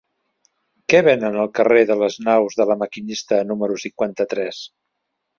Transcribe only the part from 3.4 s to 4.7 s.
número cinquanta-tres?